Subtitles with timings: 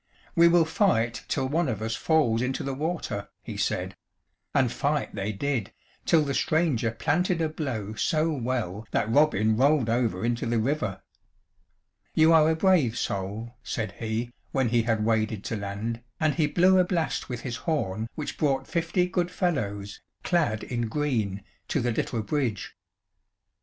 [0.35, 3.95] "We will fight till one of us falls into the water," he said;
[4.51, 5.73] and fight they did,
[6.07, 11.03] till the stranger planted a blow so well that Robin rolled over into the river.
[12.15, 16.47] "You are a brave soul," said he, when he had waded to land, and he
[16.47, 21.79] blew a blast with his horn which brought fifty good fellows, clad in green, to
[21.79, 22.75] the little bridge.